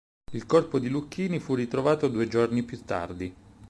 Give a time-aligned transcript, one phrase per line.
[0.31, 3.35] Il corpo di Lucchini fu ritrovato due giorni più tardi.